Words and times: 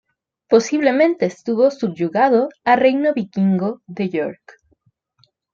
Posiblemente 0.49 1.27
estuvo 1.27 1.69
subyugado 1.69 2.49
a 2.63 2.75
reino 2.75 3.13
vikingo 3.13 3.83
de 3.85 4.09
York. 4.09 4.55